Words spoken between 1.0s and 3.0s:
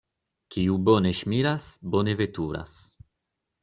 ŝmiras, bone veturas.